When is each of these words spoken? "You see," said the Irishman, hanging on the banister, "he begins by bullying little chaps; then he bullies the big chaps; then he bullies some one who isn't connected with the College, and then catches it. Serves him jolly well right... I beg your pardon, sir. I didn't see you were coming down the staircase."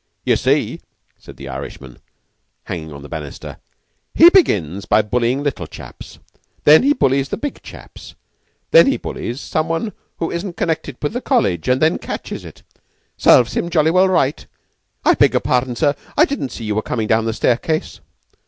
"You 0.25 0.35
see," 0.35 0.81
said 1.19 1.37
the 1.37 1.47
Irishman, 1.47 1.99
hanging 2.63 2.91
on 2.91 3.03
the 3.03 3.07
banister, 3.07 3.57
"he 4.15 4.31
begins 4.31 4.85
by 4.85 5.03
bullying 5.03 5.43
little 5.43 5.67
chaps; 5.67 6.17
then 6.63 6.81
he 6.81 6.91
bullies 6.93 7.29
the 7.29 7.37
big 7.37 7.61
chaps; 7.61 8.15
then 8.71 8.87
he 8.87 8.97
bullies 8.97 9.39
some 9.39 9.69
one 9.69 9.93
who 10.17 10.31
isn't 10.31 10.57
connected 10.57 10.97
with 11.03 11.13
the 11.13 11.21
College, 11.21 11.67
and 11.69 11.83
then 11.83 11.99
catches 11.99 12.43
it. 12.43 12.63
Serves 13.15 13.53
him 13.55 13.69
jolly 13.69 13.91
well 13.91 14.09
right... 14.09 14.43
I 15.05 15.13
beg 15.13 15.33
your 15.33 15.39
pardon, 15.39 15.75
sir. 15.75 15.93
I 16.17 16.25
didn't 16.25 16.49
see 16.49 16.63
you 16.63 16.73
were 16.73 16.81
coming 16.81 17.05
down 17.05 17.25
the 17.25 17.31
staircase." 17.33 17.99